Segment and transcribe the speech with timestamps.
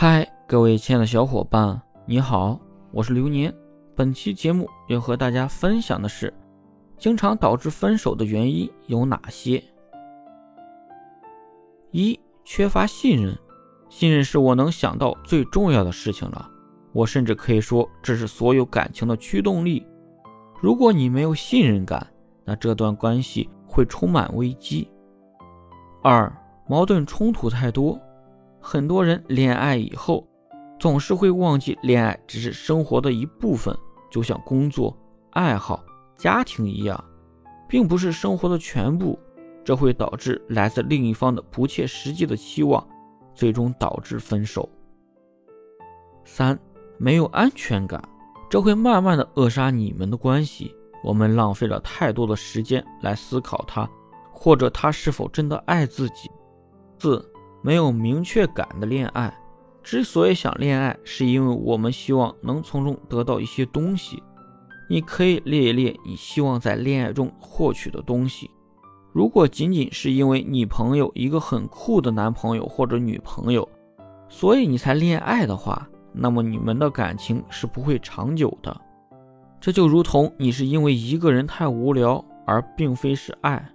[0.00, 2.56] 嗨，各位亲爱的小伙伴，你好，
[2.92, 3.52] 我是流年。
[3.96, 6.32] 本期节目要和大家分享的是，
[6.96, 9.60] 经常导致分手的原因有哪些？
[11.90, 13.36] 一、缺乏信任。
[13.88, 16.48] 信任是我能想到最重要的事情了。
[16.92, 19.84] 我甚至可以说，这是所有感情的驱动力。
[20.60, 22.06] 如果你没有信任感，
[22.44, 24.88] 那这段关系会充满危机。
[26.04, 26.32] 二、
[26.68, 28.00] 矛盾冲突太多。
[28.60, 30.26] 很多人恋爱以后，
[30.78, 33.76] 总是会忘记恋爱只是生活的一部分，
[34.10, 34.96] 就像工作、
[35.30, 35.82] 爱好、
[36.16, 37.02] 家庭一样，
[37.68, 39.18] 并不是生活的全部。
[39.64, 42.86] 这会导致来自另一方的不切实际的期望，
[43.34, 44.66] 最终导致分手。
[46.24, 46.58] 三、
[46.96, 48.02] 没有安全感，
[48.48, 50.74] 这会慢慢的扼杀你们的关系。
[51.04, 53.88] 我们浪费了太多的时间来思考他，
[54.32, 56.30] 或者他是否真的爱自己。
[56.98, 57.24] 四。
[57.62, 59.32] 没有明确感的恋爱，
[59.82, 64.22] 之所以想恋爱，是因为我们希望能从中得到一些东西。
[64.88, 68.50] 你可以列一列你希望在恋爱中获取的东西。
[69.12, 73.68] 如果仅仅是因为你朋友一个很酷的男朋友或者女朋友，
[74.28, 78.74] 所以你才恋爱的话，那么你们的感情是不会长久的。
[79.60, 83.68] 这就如同你是因为一个人太无聊，而并非是爱。